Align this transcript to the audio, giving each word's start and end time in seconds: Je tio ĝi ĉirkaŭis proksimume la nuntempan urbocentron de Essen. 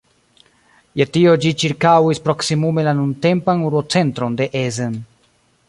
Je 1.01 1.05
tio 1.17 1.33
ĝi 1.43 1.51
ĉirkaŭis 1.63 2.21
proksimume 2.29 2.87
la 2.89 2.95
nuntempan 3.03 3.63
urbocentron 3.69 4.41
de 4.41 4.49
Essen. 4.67 5.01